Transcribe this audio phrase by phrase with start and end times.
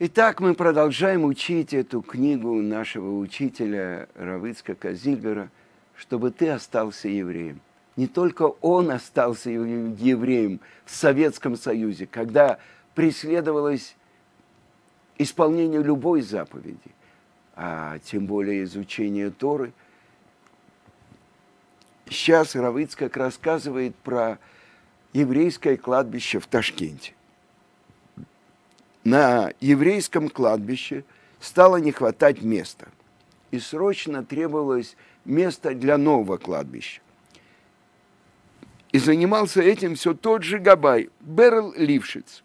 [0.00, 5.50] Итак, мы продолжаем учить эту книгу нашего учителя Равыцка Казильгера,
[5.96, 7.60] чтобы ты остался евреем.
[7.96, 12.60] Не только он остался евреем в Советском Союзе, когда
[12.94, 13.96] преследовалось
[15.18, 16.78] исполнение любой заповеди,
[17.56, 19.72] а тем более изучение Торы.
[22.08, 24.38] Сейчас Равыцкак рассказывает про
[25.12, 27.14] еврейское кладбище в Ташкенте
[29.08, 31.04] на еврейском кладбище
[31.40, 32.88] стало не хватать места.
[33.50, 37.00] И срочно требовалось место для нового кладбища.
[38.92, 42.42] И занимался этим все тот же Габай, Берл Лившиц.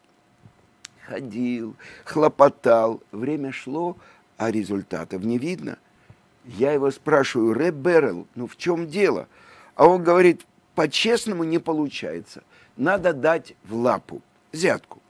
[1.05, 3.97] Ходил, хлопотал, время шло,
[4.37, 5.77] а результатов не видно.
[6.45, 9.27] Я его спрашиваю, Рэб Берл, ну в чем дело?
[9.75, 10.45] А он говорит,
[10.75, 12.43] по-честному не получается.
[12.77, 14.21] Надо дать в лапу,
[14.53, 15.02] взятку.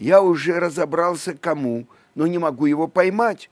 [0.00, 3.50] Я уже разобрался, кому, но не могу его поймать.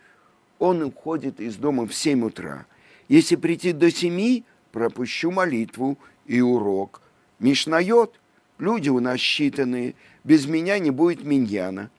[0.58, 2.64] Он уходит из дома в 7 утра.
[3.06, 7.02] Если прийти до семи, пропущу молитву и урок.
[7.38, 8.18] Мишнает,
[8.58, 11.90] люди у нас считанные, без меня не будет миньяна.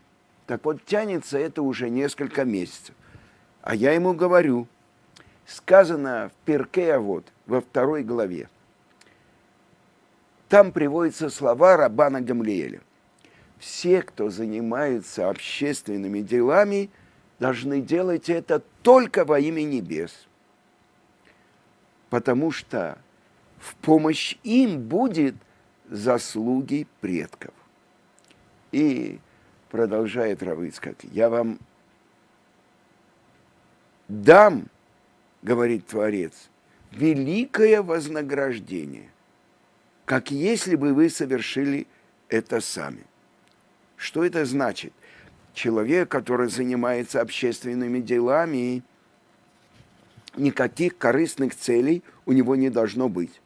[0.47, 2.95] Так вот, тянется это уже несколько месяцев.
[3.61, 4.67] А я ему говорю,
[5.45, 8.49] сказано в Перке, а вот во второй главе.
[10.47, 12.81] Там приводятся слова Рабана Гамлиэля
[13.59, 16.89] все, кто занимается общественными делами,
[17.39, 20.27] должны делать это только во имя небес.
[22.09, 22.97] Потому что
[23.59, 25.35] в помощь им будет
[25.89, 27.53] заслуги предков.
[28.71, 29.19] И
[29.69, 31.59] продолжает Равыцкак, я вам
[34.07, 34.67] дам,
[35.41, 36.49] говорит Творец,
[36.91, 39.09] великое вознаграждение,
[40.05, 41.87] как если бы вы совершили
[42.29, 43.08] это сами.
[43.99, 44.93] Что это значит?
[45.53, 48.81] Человек, который занимается общественными делами,
[50.37, 53.41] никаких корыстных целей у него не должно быть.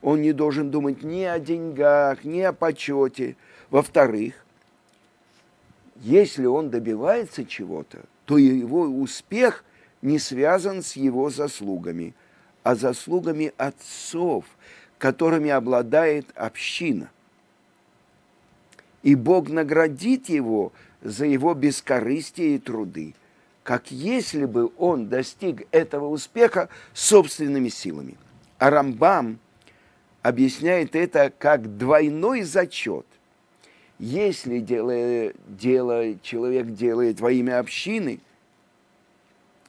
[0.00, 3.36] Он не должен думать ни о деньгах, ни о почете.
[3.68, 4.46] Во-вторых,
[5.96, 9.62] если он добивается чего-то, то его успех
[10.00, 12.14] не связан с его заслугами,
[12.62, 14.46] а заслугами отцов,
[14.96, 17.10] которыми обладает община–
[19.02, 23.14] и Бог наградит его за его бескорыстие и труды,
[23.62, 28.16] как если бы он достиг этого успеха собственными силами.
[28.58, 29.38] А Рамбам
[30.22, 33.06] объясняет это как двойной зачет.
[33.98, 38.20] Если дело, дело, человек делает во имя общины,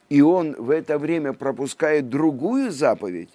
[0.08, 3.30] и он в это время пропускает другую заповедь,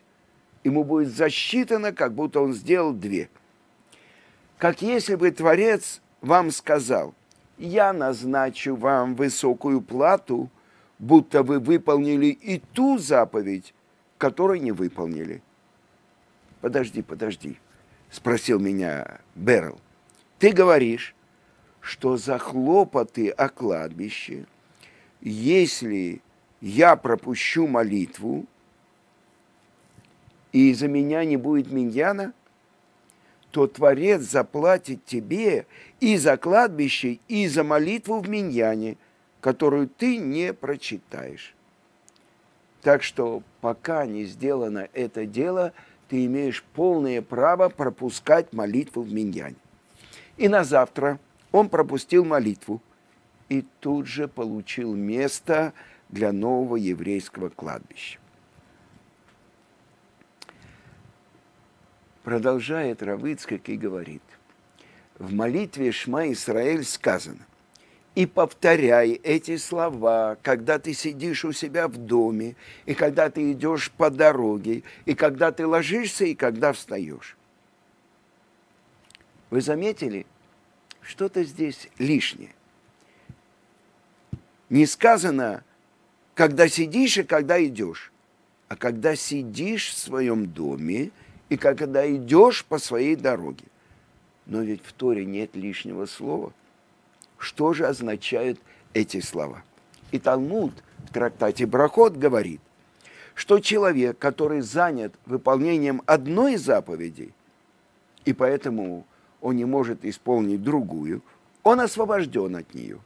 [0.64, 3.30] ему будет засчитано, как будто он сделал две–
[4.60, 7.16] как если бы Творец вам сказал,
[7.58, 10.50] я назначу вам высокую плату,
[11.00, 13.74] будто вы выполнили и ту заповедь,
[14.18, 15.42] которую не выполнили.
[16.60, 17.58] Подожди, подожди,
[18.12, 19.80] спросил меня Берл.
[20.40, 21.16] Ты говоришь,
[21.80, 24.46] что за хлопоты о кладбище,
[25.22, 26.22] если
[26.60, 28.46] я пропущу молитву,
[30.52, 32.34] и за меня не будет миньяна,
[33.52, 35.66] то Творец заплатит тебе
[36.00, 38.98] и за кладбище, и за молитву в Миньяне,
[39.42, 41.56] которую ты не прочитаешь.
[42.82, 45.74] Так что пока не сделано это дело,
[46.08, 49.56] ты имеешь полное право пропускать молитву в Миньяне.
[50.38, 51.20] И на завтра
[51.52, 52.82] он пропустил молитву
[53.50, 55.74] и тут же получил место
[56.10, 58.20] для нового еврейского кладбища.
[62.30, 64.22] Продолжает Равыцкак и говорит,
[65.18, 67.44] в молитве Шма Исраэль сказано,
[68.14, 73.90] и повторяй эти слова, когда ты сидишь у себя в доме, и когда ты идешь
[73.90, 77.36] по дороге, и когда ты ложишься, и когда встаешь.
[79.50, 80.28] Вы заметили,
[81.02, 82.54] что-то здесь лишнее.
[84.70, 85.64] Не сказано,
[86.36, 88.12] когда сидишь и когда идешь,
[88.68, 91.10] а когда сидишь в своем доме–
[91.50, 93.66] и когда идешь по своей дороге.
[94.46, 96.54] Но ведь в Торе нет лишнего слова.
[97.38, 98.60] Что же означают
[98.94, 99.64] эти слова?
[100.12, 100.74] И Талмуд
[101.10, 102.62] в трактате Брахот говорит,
[103.36, 107.32] что человек, который занят выполнением одной заповеди,
[108.26, 109.06] и поэтому
[109.42, 111.22] он не может исполнить другую,
[111.64, 113.00] он освобожден от нее.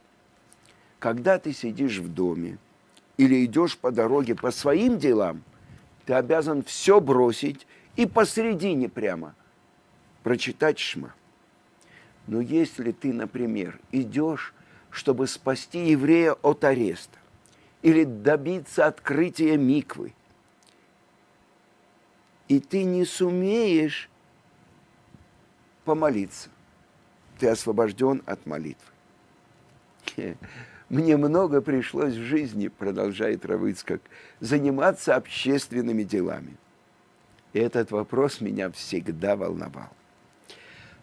[0.98, 2.58] Когда ты сидишь в доме
[3.16, 5.42] или идешь по дороге по своим делам,
[6.06, 9.34] ты обязан все бросить и посередине прямо
[10.22, 11.14] прочитать шма.
[12.26, 14.54] Но если ты, например, идешь,
[14.90, 17.18] чтобы спасти еврея от ареста
[17.82, 20.14] или добиться открытия миквы.
[22.48, 24.08] И ты не сумеешь
[25.84, 26.48] помолиться.
[27.38, 28.92] Ты освобожден от молитвы.
[30.88, 34.00] Мне много пришлось в жизни, продолжает Равыцкак,
[34.40, 36.56] заниматься общественными делами.
[37.54, 39.88] И этот вопрос меня всегда волновал.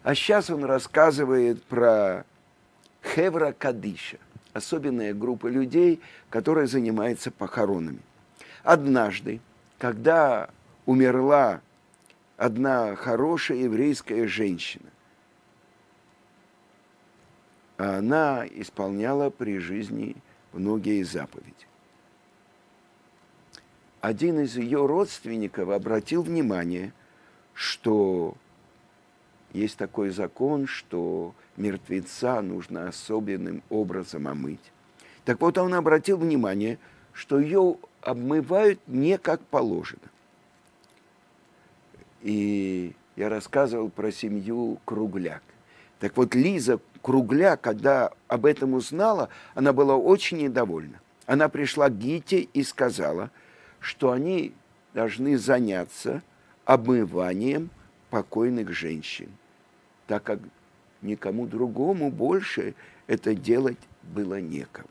[0.04, 2.26] А сейчас он рассказывает про
[3.02, 4.18] Хевра Кадиша,
[4.52, 8.00] особенная группа людей, которая занимается похоронами.
[8.62, 9.40] Однажды,
[9.78, 10.50] когда
[10.84, 11.62] умерла
[12.36, 14.90] одна хорошая еврейская женщина,
[17.78, 20.16] она исполняла при жизни
[20.52, 21.66] многие заповеди.
[24.02, 26.92] Один из ее родственников обратил внимание,
[27.54, 28.34] что
[29.52, 34.72] есть такой закон, что мертвеца нужно особенным образом омыть.
[35.24, 36.80] Так вот, он обратил внимание,
[37.12, 40.02] что ее обмывают не как положено.
[42.22, 45.44] И я рассказывал про семью Кругляк.
[46.00, 51.00] Так вот, Лиза Кругля, когда об этом узнала, она была очень недовольна.
[51.26, 53.30] Она пришла к Гите и сказала,
[53.82, 54.54] что они
[54.94, 56.22] должны заняться
[56.64, 57.68] обмыванием
[58.08, 59.28] покойных женщин
[60.12, 60.40] так как
[61.00, 62.74] никому другому больше
[63.06, 64.90] это делать было некому.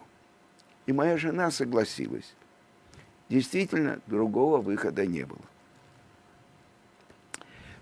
[0.88, 2.34] И моя жена согласилась.
[3.30, 5.46] Действительно, другого выхода не было.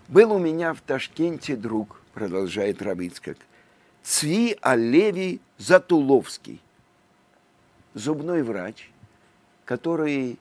[0.08, 3.38] Был у меня в Ташкенте друг, продолжает Равицкак,
[4.02, 6.60] Цви Алеви Затуловский,
[7.94, 8.90] зубной врач,
[9.64, 10.38] который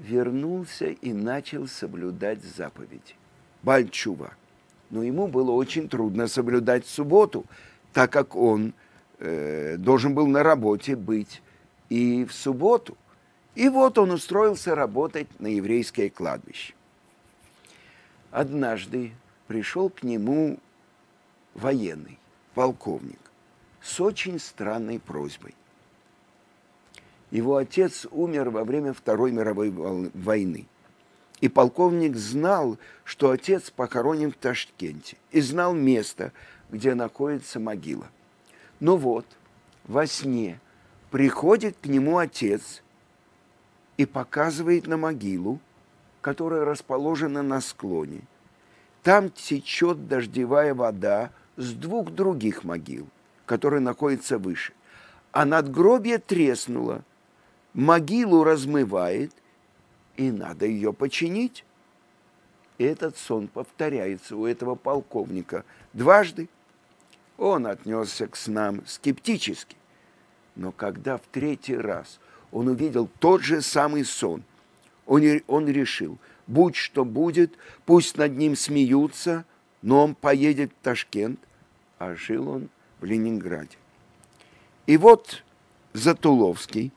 [0.00, 3.14] вернулся и начал соблюдать заповеди.
[3.62, 4.34] Бальчува–
[4.94, 7.44] но ему было очень трудно соблюдать субботу,
[7.92, 8.74] так как он
[9.18, 11.42] э, должен был на работе быть
[11.88, 12.96] и в субботу.
[13.56, 16.74] И вот он устроился работать на еврейское кладбище.
[18.30, 19.12] Однажды
[19.48, 20.60] пришел к нему
[21.54, 22.18] военный,
[22.54, 23.20] полковник,
[23.80, 25.56] с очень странной просьбой.
[27.34, 30.68] Его отец умер во время Второй мировой войны.
[31.40, 36.30] И полковник знал, что отец похоронен в Ташкенте, и знал место,
[36.70, 38.06] где находится могила.
[38.78, 39.26] Но вот,
[39.82, 40.60] во сне
[41.10, 42.84] приходит к нему отец
[43.96, 45.58] и показывает на могилу,
[46.20, 48.20] которая расположена на склоне.
[49.02, 53.08] Там течет дождевая вода с двух других могил,
[53.44, 54.72] которые находятся выше.
[55.32, 57.02] А надгробие треснуло,
[57.74, 59.32] могилу размывает–
[60.16, 61.64] и надо ее починить.
[62.78, 66.48] Этот сон повторяется у этого полковника дважды.
[67.36, 69.76] Он отнесся к снам скептически.
[70.56, 72.20] Но когда в третий раз
[72.52, 74.44] он увидел тот же самый сон,
[75.06, 77.54] он, он решил, будь что будет,
[77.86, 79.44] пусть над ним смеются,
[79.82, 81.40] но он поедет в Ташкент,
[81.98, 82.68] а жил он
[83.00, 83.76] в Ленинграде.
[84.86, 85.42] И вот
[85.92, 86.92] Затуловский,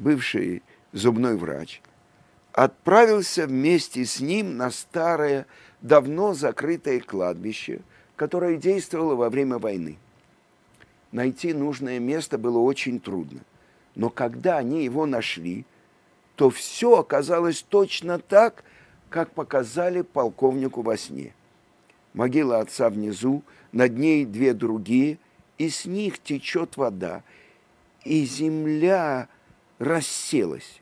[0.00, 0.62] бывший
[0.92, 1.80] зубной врач–
[2.52, 5.46] отправился вместе с ним на старое,
[5.80, 7.80] давно закрытое кладбище,
[8.16, 9.98] которое действовало во время войны.
[11.12, 13.40] Найти нужное место было очень трудно.
[13.94, 15.64] Но когда они его нашли,
[16.36, 18.64] то все оказалось точно так,
[19.08, 21.34] как показали полковнику во сне.
[22.14, 25.18] Могила отца внизу, над ней две другие,
[25.58, 27.22] и с них течет вода,
[28.04, 29.28] и земля
[29.80, 30.80] расселась.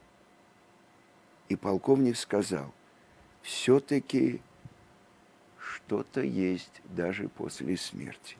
[1.48, 2.74] И полковник сказал,
[3.40, 4.42] все-таки
[5.58, 8.36] что-то есть даже после смерти.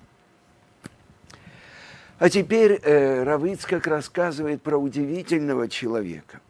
[2.19, 3.43] А теперь э, Рав
[3.87, 6.41] рассказывает про удивительного человека.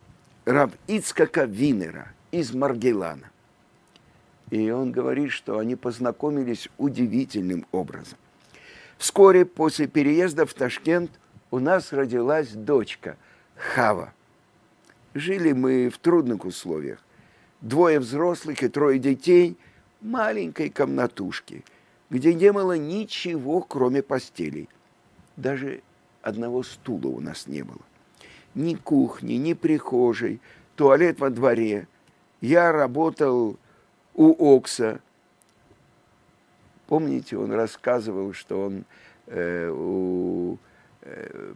[0.46, 3.30] Рав Ицкака Винера из Маргелана.
[4.50, 8.18] И он говорит, что они познакомились удивительным образом.
[8.96, 11.10] Вскоре после переезда в Ташкент
[11.50, 13.18] у нас родилась дочка
[13.58, 14.12] Хава.
[15.14, 17.02] Жили мы в трудных условиях.
[17.60, 19.56] Двое взрослых и трое детей
[20.00, 21.64] в маленькой комнатушке,
[22.08, 24.68] где не было ничего, кроме постелей.
[25.36, 25.82] Даже
[26.22, 27.80] одного стула у нас не было.
[28.54, 30.40] Ни кухни, ни прихожей,
[30.76, 31.88] туалет во дворе.
[32.40, 33.56] Я работал
[34.14, 35.00] у Окса.
[36.86, 38.84] Помните, он рассказывал, что он
[39.26, 40.58] э, у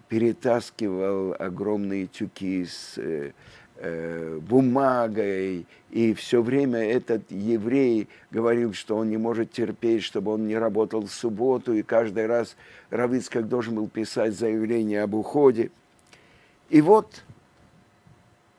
[0.08, 3.32] перетаскивал огромные тюки с э,
[3.76, 10.46] э, бумагой, и все время этот еврей говорил, что он не может терпеть, чтобы он
[10.46, 12.56] не работал в субботу, и каждый раз
[12.90, 15.70] Равицкак должен был писать заявление об уходе.
[16.70, 17.24] И вот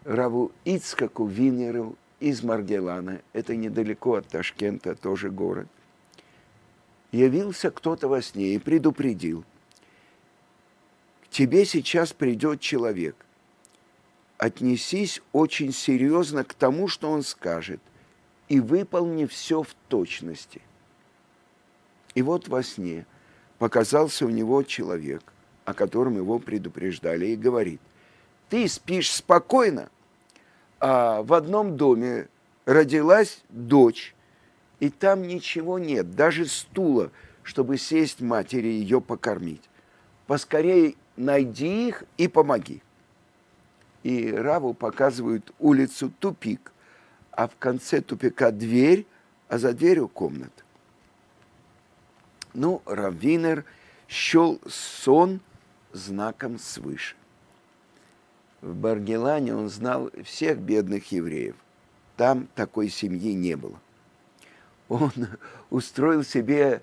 [0.03, 5.67] Раву Ицкаку Винеру из Маргелана, это недалеко от Ташкента, тоже город,
[7.11, 9.45] явился кто-то во сне и предупредил,
[11.33, 13.17] тебе сейчас придет человек–
[14.43, 17.79] отнесись очень серьезно к тому, что он скажет,
[18.49, 20.61] и выполни все в точности.
[22.13, 23.05] И вот во сне
[23.57, 25.23] показался у него человек,
[25.63, 27.79] о котором его предупреждали, и говорит,
[28.49, 29.89] ты спишь спокойно,
[30.81, 32.27] а в одном доме
[32.65, 34.13] родилась дочь,
[34.81, 37.11] и там ничего нет, даже стула,
[37.43, 39.63] чтобы сесть матери ее покормить.
[40.27, 42.81] Поскорее найди их и помоги
[44.03, 46.71] и Раву показывают улицу тупик,
[47.31, 49.07] а в конце тупика дверь,
[49.47, 50.63] а за дверью комната.
[52.53, 53.65] Ну, Раввинер
[54.07, 55.39] счел сон
[55.91, 57.15] знаком свыше.
[58.61, 61.55] В Баргелане он знал всех бедных евреев.
[62.15, 63.79] Там такой семьи не было.
[64.87, 65.11] Он
[65.69, 66.81] устроил себе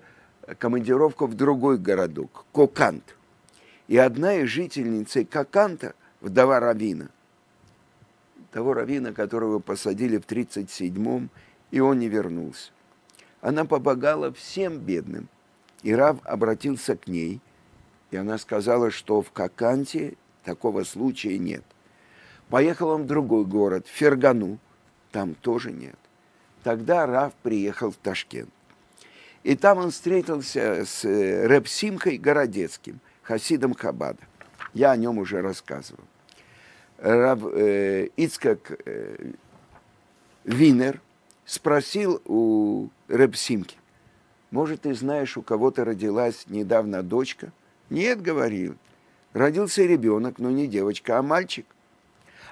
[0.59, 3.15] командировку в другой городок, Кокант.
[3.91, 7.09] И одна из жительниц Коканта вдова Равина,
[8.53, 11.29] того Равина, которого посадили в 37-м,
[11.71, 12.71] и он не вернулся.
[13.41, 15.27] Она помогала всем бедным.
[15.83, 17.41] И Рав обратился к ней,
[18.11, 20.13] и она сказала, что в Каканте
[20.45, 21.65] такого случая нет.
[22.47, 24.57] Поехал он в другой город, Фергану,
[25.11, 25.99] там тоже нет.
[26.63, 28.51] Тогда Рав приехал в Ташкент.
[29.43, 34.19] И там он встретился с э, Репсимкой Городецким, хасидом Хабада.
[34.73, 36.03] Я о нем уже рассказывал.
[36.97, 39.31] Рав э, Ицкак э,
[40.43, 41.01] Винер
[41.45, 43.77] спросил у Репсимки,
[44.51, 47.53] может, ты знаешь, у кого-то родилась недавно дочка?
[47.89, 48.75] Нет, говорил.
[49.33, 51.65] Родился ребенок, но не девочка, а мальчик.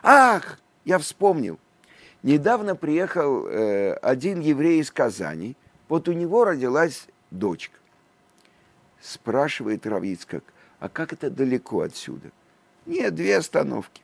[0.01, 1.59] Ах, я вспомнил.
[2.23, 5.57] Недавно приехал э, один еврей из Казани.
[5.89, 7.77] Вот у него родилась дочка.
[9.01, 10.43] Спрашивает Равицкак,
[10.79, 12.31] а как это далеко отсюда?
[12.85, 14.01] Нет, две остановки.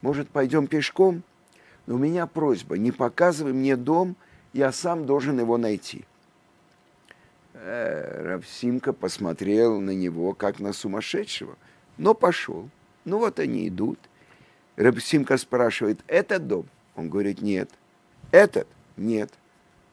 [0.00, 1.22] Может, пойдем пешком?
[1.86, 4.16] Но у меня просьба, не показывай мне дом,
[4.52, 6.04] я сам должен его найти.
[7.54, 11.56] Э, Равсимка посмотрел на него, как на сумасшедшего,
[11.96, 12.68] но пошел.
[13.04, 13.98] Ну вот они идут.
[14.76, 16.66] Рабсимка спрашивает, этот дом?
[16.96, 17.70] Он говорит, нет.
[18.30, 18.66] Этот?
[18.96, 19.32] Нет.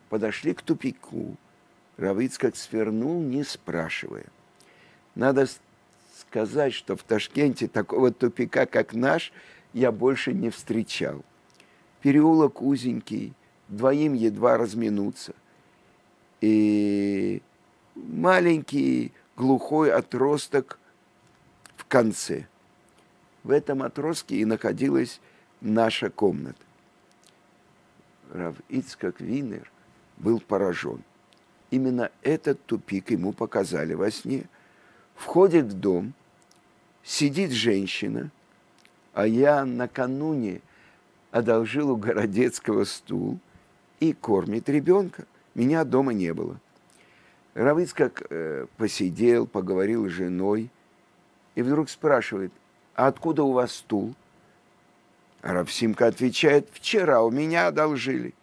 [0.09, 1.37] Подошли к тупику.
[1.97, 4.25] Равицкак свернул, не спрашивая.
[5.15, 5.47] Надо
[6.27, 9.31] сказать, что в Ташкенте такого тупика, как наш,
[9.73, 11.23] я больше не встречал.
[12.01, 13.33] Переулок узенький,
[13.69, 15.33] двоим едва разминуться.
[16.41, 17.41] И
[17.95, 20.79] маленький глухой отросток
[21.75, 22.47] в конце.
[23.43, 25.19] В этом отростке и находилась
[25.61, 26.59] наша комната.
[28.31, 29.71] Рав Ицкак Винер
[30.17, 31.03] был поражен.
[31.71, 34.47] Именно этот тупик ему показали во сне.
[35.15, 36.13] Входит в дом,
[37.03, 38.31] сидит женщина–
[39.13, 40.61] а я накануне
[41.31, 43.39] одолжил у Городецкого стул
[43.99, 45.25] и кормит ребенка.
[45.55, 46.59] Меня дома не было.
[47.53, 50.71] Равыцкак э, посидел, поговорил с женой
[51.53, 52.51] и вдруг спрашивает,
[52.95, 54.15] а откуда у вас стул?
[55.43, 58.33] Равсимка отвечает, вчера у меня одолжили.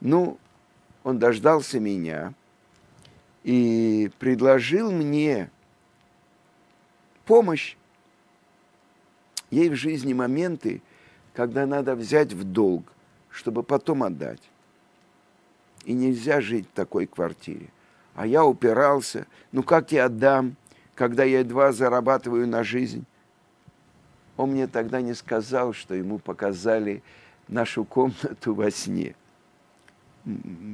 [0.00, 0.38] Ну,
[1.02, 2.34] он дождался меня
[3.44, 5.50] и предложил мне
[7.24, 7.76] помощь
[9.54, 10.82] Ей в жизни моменты,
[11.32, 12.92] когда надо взять в долг,
[13.30, 14.42] чтобы потом отдать.
[15.84, 17.68] И нельзя жить в такой квартире.
[18.16, 20.56] А я упирался, ну как я отдам,
[20.96, 23.04] когда я едва зарабатываю на жизнь?
[24.36, 27.04] Он мне тогда не сказал, что ему показали
[27.46, 29.14] нашу комнату во сне.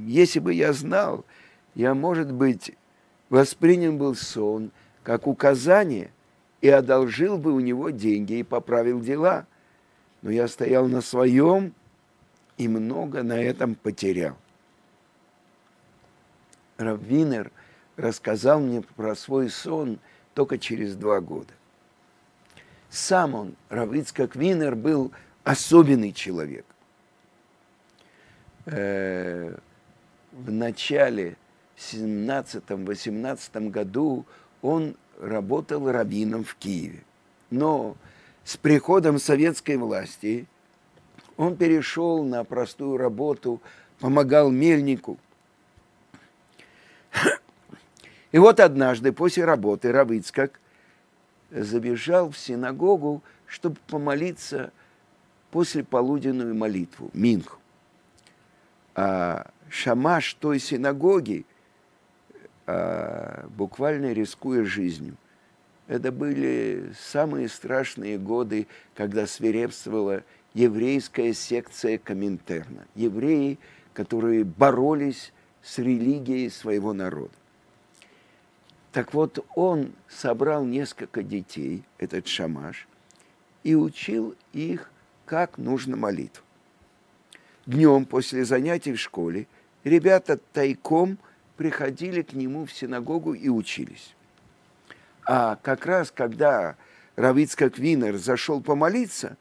[0.06, 1.26] Если бы я знал,
[1.74, 2.74] я, может быть,
[3.28, 4.70] воспринял был сон
[5.02, 6.10] как указание–
[6.60, 9.46] и одолжил бы у него деньги и поправил дела.
[10.22, 11.72] Но я стоял на своем
[12.58, 14.36] и много на этом потерял.
[16.76, 17.50] Раввинер
[17.96, 19.98] рассказал мне про свой сон
[20.34, 21.52] только через два года.
[22.90, 25.12] Сам он, Равицкак Винер, был
[25.44, 26.66] особенный человек.
[28.66, 29.56] Э,
[30.32, 31.36] в начале
[31.76, 34.26] 17-18 году
[34.60, 37.04] он работал раввином в Киеве.
[37.50, 37.96] Но
[38.44, 40.46] с приходом советской власти
[41.36, 43.60] Он перешел на простую работу,
[43.98, 45.18] помогал мельнику.
[48.32, 50.60] И вот однажды после работы Равицкак
[51.50, 54.72] забежал в синагогу, чтобы помолиться
[55.50, 57.58] после полуденную молитву, Минху.
[58.94, 61.44] А шамаш той синагоги,
[62.72, 65.16] а, буквально рискуя жизнью,
[65.88, 70.22] это были самые страшные годы, когда свирепствовала
[70.54, 72.86] еврейская секция Коминтерна.
[72.94, 73.58] Евреи,
[73.92, 77.34] которые боролись с религией своего народа.
[78.92, 82.86] Так вот, он собрал несколько детей, этот шамаш,
[83.64, 84.92] и учил их,
[85.26, 86.44] как нужно молитву.
[87.66, 89.48] Днем после занятий в школе
[89.82, 91.18] ребята тайком
[91.60, 94.14] приходили к нему в синагогу и учились.
[95.26, 96.74] А как раз, когда
[97.16, 99.36] Равицкак Винер зашел помолиться,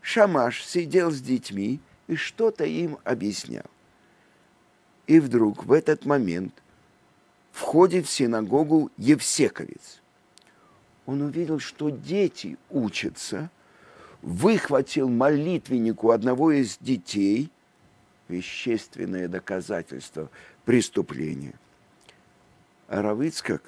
[0.00, 3.66] Шамаш сидел с детьми и что-то им объяснял.
[5.06, 6.62] И вдруг в этот момент
[7.52, 10.00] входит в синагогу Евсековец.
[11.04, 13.50] Он увидел, что дети учатся,
[14.22, 17.50] выхватил молитвеннику одного из детей,
[18.28, 20.30] вещественное доказательство
[20.64, 21.54] преступления.
[22.88, 23.62] А Равицкак,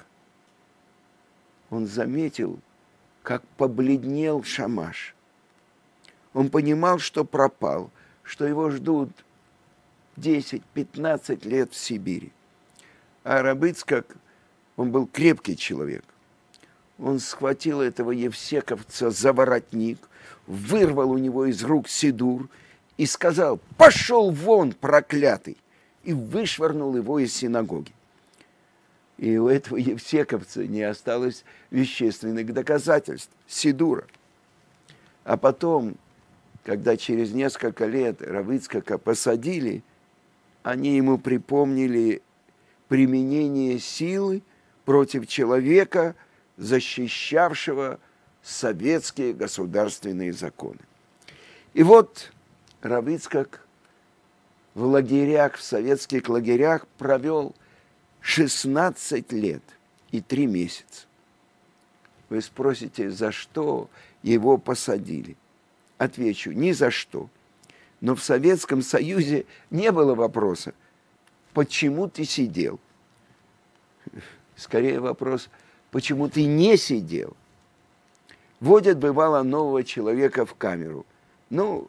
[1.69, 2.59] он заметил,
[3.23, 5.13] как побледнел Шамаш.
[6.33, 7.91] Он понимал, что пропал,
[8.23, 9.09] что его ждут
[10.17, 12.31] 10-15 лет в Сибири.
[13.23, 14.15] А Рабыцкак,
[14.75, 16.03] он был крепкий человек.
[16.97, 19.99] Он схватил этого Евсековца за воротник,
[20.45, 22.49] вырвал у него из рук сидур
[22.97, 25.57] и сказал, пошел вон, проклятый,
[26.03, 27.91] и вышвырнул его из синагоги.
[29.17, 34.05] И у этого Евсековца не осталось вещественных доказательств, сидура.
[35.23, 35.95] А потом,
[36.63, 39.83] когда через несколько лет Равыцкака посадили,
[40.63, 42.21] они ему припомнили
[42.87, 44.43] применение силы
[44.85, 46.15] против человека,
[46.57, 47.99] защищавшего
[48.43, 50.79] советские государственные законы.
[51.73, 52.31] И вот
[52.81, 53.65] Равицкак
[54.73, 57.55] в лагерях, в советских лагерях провел
[58.21, 59.63] 16 лет
[60.11, 61.05] и 3 месяца.
[62.29, 63.89] Вы спросите, за что
[64.21, 65.37] его посадили?
[65.97, 67.29] Отвечу, ни за что.
[68.01, 70.73] Но в Советском Союзе не было вопроса–
[71.57, 72.79] почему ты сидел?
[74.55, 75.49] Скорее вопрос,
[75.89, 77.35] почему ты не сидел?
[78.59, 81.03] Водят, бывало, нового человека в камеру.
[81.49, 81.87] Ну,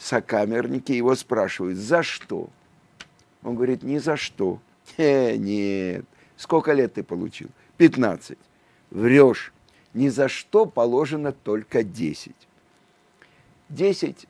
[0.00, 2.48] сокамерники его спрашивают, за что?
[3.42, 4.58] Он говорит, ни за что.
[4.96, 6.04] Э, нет.
[6.36, 7.48] Сколько лет ты получил?
[7.76, 8.36] 15.
[8.90, 9.52] Врешь.
[9.94, 12.34] Ни за что положено только 10.
[13.68, 14.26] 10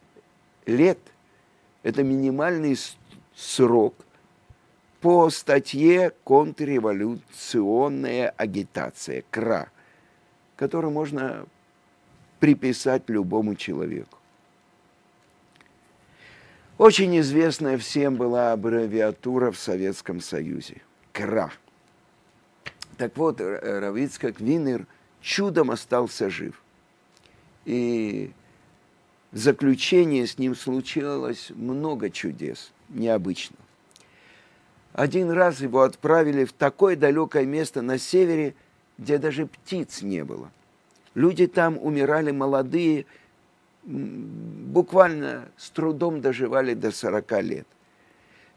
[0.66, 0.98] лет–
[1.82, 2.76] это минимальный
[3.34, 3.94] срок
[5.00, 9.70] по статье «Контрреволюционная агитация» КРА,
[10.56, 11.46] которую можно
[12.38, 14.19] приписать любому человеку.
[16.80, 20.80] Очень известная всем была аббревиатура в Советском Союзе–
[21.12, 21.52] КРА.
[22.96, 24.86] Так вот, Равицкак Винер
[25.20, 26.62] чудом остался жив.
[27.66, 28.30] И
[29.30, 33.58] в заключение с ним случилось много чудес– необычно.
[34.94, 38.54] Один раз его отправили в такое далекое место на севере,
[38.96, 40.50] где даже птиц не было.
[41.14, 43.04] Люди там умирали молодые,
[43.82, 47.66] буквально с трудом доживали до 40 лет.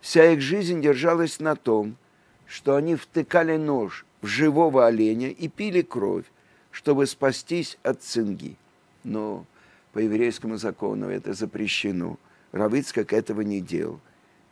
[0.02, 1.96] Вся их жизнь держалась на том,
[2.46, 6.26] что они втыкали нож в живого оленя и пили кровь,
[6.72, 8.58] чтобы спастись от цинги.
[9.04, 9.46] Но
[9.94, 12.18] по еврейскому закону это запрещено.
[12.52, 14.00] Равицкак этого не делал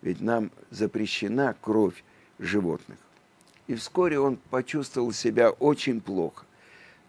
[0.01, 2.03] ведь нам запрещена кровь
[2.39, 2.97] животных.
[3.67, 6.45] И вскоре он почувствовал себя очень плохо.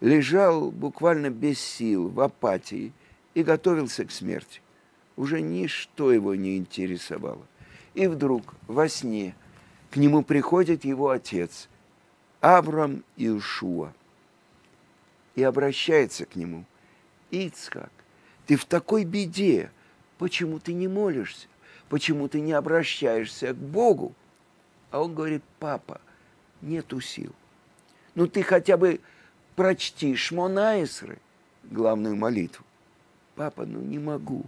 [0.01, 2.93] Лежал буквально без сил, в апатии
[3.35, 4.61] и готовился к смерти.
[5.17, 7.47] Уже ничто его не интересовало.
[7.95, 9.35] И вдруг во сне
[9.91, 11.69] к нему приходит его отец,
[12.41, 13.93] Авраам Илшуа,
[15.35, 16.65] и обращается к нему.
[17.31, 17.93] Ицхак,
[18.47, 19.71] ты в такой беде,
[20.19, 21.47] почему ты не молишься?
[21.93, 24.15] почему ты не обращаешься к Богу?
[24.91, 26.01] А он говорит, папа,
[26.63, 27.35] нету сил.
[28.15, 28.99] Ну ты хотя бы
[29.57, 31.19] прочти Шмонаисры,
[31.65, 32.65] главную молитву.
[33.35, 34.45] Папа, ну не могу.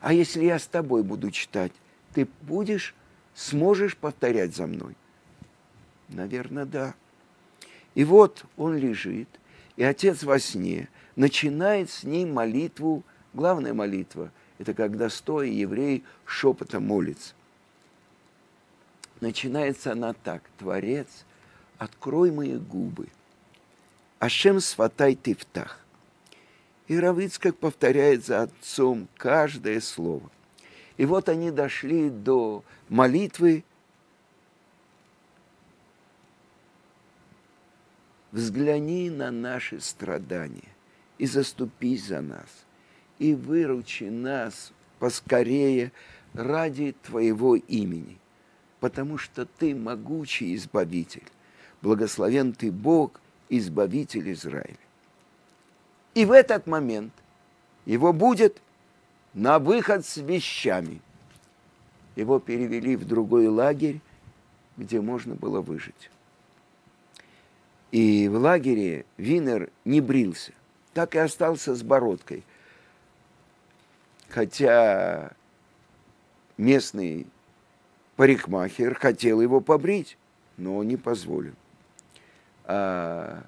[0.00, 1.72] А если я с тобой буду читать,
[2.14, 2.94] ты будешь,
[3.34, 4.96] сможешь повторять за мной?
[6.08, 6.94] Наверное, да.
[7.94, 9.28] И вот он лежит,
[9.76, 16.86] и отец во сне начинает с ней молитву Главная молитва– это когда стоя еврей шепотом
[16.86, 17.34] молится.
[19.20, 20.42] Начинается она так.
[20.58, 21.24] Творец,
[21.76, 23.08] открой мои губы.
[24.18, 25.84] Ашем сватай ты втах.
[26.88, 30.30] И Равицкак повторяет за отцом каждое слово.
[30.96, 33.62] И вот они дошли до молитвы
[38.32, 40.68] взгляни на наши страдания
[41.18, 42.64] и заступись за нас,
[43.18, 45.92] и выручи нас поскорее
[46.32, 48.18] ради Твоего имени,
[48.80, 51.26] потому что Ты могучий Избавитель,
[51.82, 53.20] благословен Ты Бог,
[53.50, 54.87] Избавитель Израиля.
[56.18, 57.12] И в этот момент
[57.86, 58.60] его будет
[59.34, 61.00] на выход с вещами.
[62.16, 64.00] Его перевели в другой лагерь,
[64.76, 66.10] где можно было выжить.
[67.92, 70.50] И в лагере Винер не брился,
[70.92, 72.42] так и остался с бородкой.
[74.28, 75.30] Хотя
[76.56, 77.28] местный
[78.16, 80.18] парикмахер хотел его побрить,
[80.56, 81.54] но не позволил.
[82.64, 83.44] А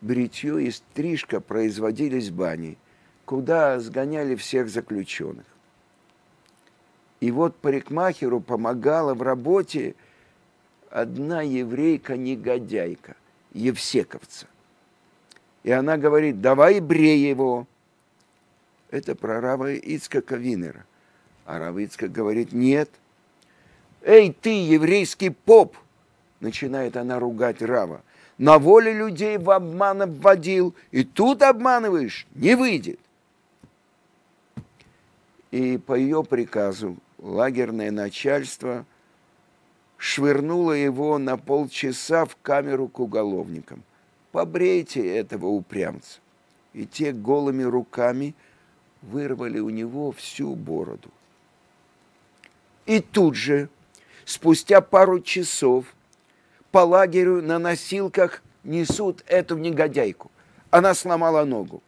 [0.00, 2.76] бритье и стрижка производились в бане,
[3.24, 5.46] куда сгоняли всех заключенных.
[7.20, 9.94] И вот парикмахеру помогала в работе
[10.90, 13.16] одна еврейка-негодяйка–
[13.52, 14.46] Евсековца.
[15.62, 17.66] И она говорит, давай брей его.
[18.90, 20.86] Это про Рава Ицкака Винера.
[21.44, 22.90] А Рав Ицкак говорит, нет.
[24.02, 25.76] Эй, ты, еврейский поп!
[26.40, 28.02] Начинает она ругать Рава.
[28.36, 33.00] На воле людей в обман обводил, и тут обманываешь, не выйдет.
[35.50, 38.84] И по ее приказу лагерное начальство–
[39.98, 43.82] швырнула его на полчаса в камеру к уголовникам.
[44.32, 46.20] Побрейте этого упрямца.
[46.72, 48.34] И те голыми руками
[49.02, 51.10] вырвали у него всю бороду.
[52.86, 53.68] И тут же,
[54.24, 55.84] спустя пару часов,
[56.70, 60.30] по лагерю на носилках несут эту негодяйку.
[60.70, 61.82] Она сломала ногу.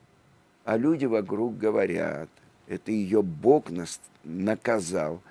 [0.65, 2.29] А люди вокруг говорят,
[2.69, 3.67] это ее Бог
[4.25, 5.21] наказал–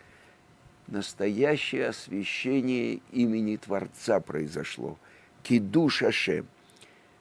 [0.91, 4.97] настоящее освящение имени Творца произошло.
[5.43, 6.47] Кидуш Ашем.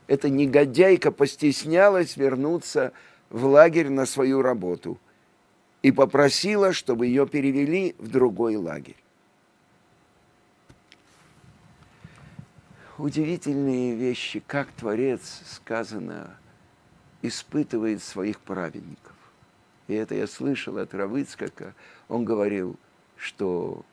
[0.07, 2.93] Эта негодяйка постеснялась вернуться
[3.31, 4.99] в лагерь на свою работу
[5.83, 8.97] и попросила, чтобы ее перевели в другой лагерь.
[12.99, 16.37] Удивительные вещи, как Творец, сказано,
[17.23, 19.15] испытывает своих праведников.
[19.87, 21.75] И это я слышал от Равыцкака.
[22.09, 22.77] Он говорил–
[23.19, 23.85] что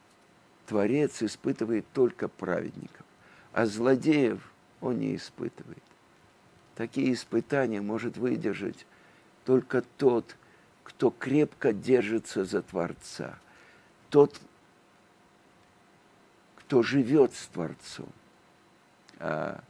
[0.68, 3.06] Творец испытывает только праведников,
[3.52, 4.39] а злодеев
[4.82, 5.84] он не испытывает.
[6.76, 8.86] Такие испытания может выдержать
[9.44, 10.36] только тот,
[10.84, 13.39] кто крепко держится за Творца,
[14.10, 14.39] тот,
[16.58, 18.10] кто живет с Творцом.
[19.19, 19.63] А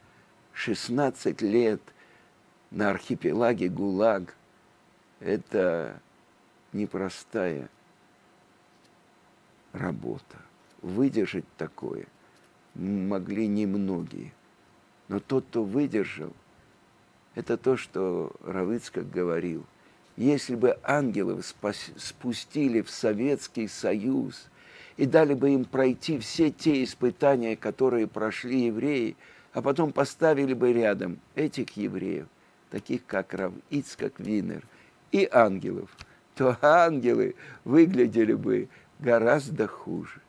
[0.52, 1.80] 16 лет
[2.70, 4.34] на архипелаге ГУЛАГ–
[5.20, 6.00] это
[6.72, 7.68] непростая
[9.72, 10.36] работа.
[10.82, 12.06] Выдержать такое
[12.74, 14.32] могли немногие.
[15.08, 16.32] Но тот, кто выдержал,
[17.34, 19.64] это то, что Равыцкак говорил.
[20.16, 21.44] Если бы ангелов
[21.96, 24.48] спустили в Советский Союз
[24.96, 29.16] и дали бы им пройти все те испытания, которые прошли евреи,
[29.56, 32.26] а потом поставили бы рядом этих евреев,
[32.68, 34.62] таких как Рав Ицкак Винер,
[35.12, 35.88] и ангелов,
[36.34, 40.20] то ангелы выглядели бы гораздо хуже.